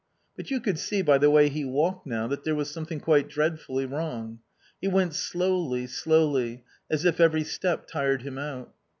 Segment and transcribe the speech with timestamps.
[0.35, 3.29] But you could see by the way he walked now that there was something quite
[3.29, 4.39] dreadfully wrong.
[4.81, 8.73] He went slowly, slowly, as if every step tired him out.